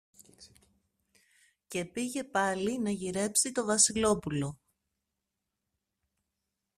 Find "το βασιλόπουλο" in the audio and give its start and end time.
3.51-4.59